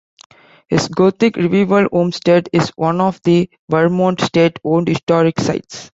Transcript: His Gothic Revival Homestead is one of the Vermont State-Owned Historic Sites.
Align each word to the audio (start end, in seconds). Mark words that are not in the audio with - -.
His 0.67 0.87
Gothic 0.87 1.35
Revival 1.35 1.87
Homestead 1.91 2.49
is 2.51 2.69
one 2.75 2.99
of 2.99 3.21
the 3.21 3.47
Vermont 3.69 4.19
State-Owned 4.21 4.87
Historic 4.87 5.39
Sites. 5.39 5.89